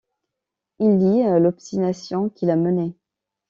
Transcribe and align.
Il 0.79 0.97
lit 0.97 1.21
l'obstination 1.39 2.29
qui 2.29 2.47
l'a 2.47 2.55
mené. 2.55 2.95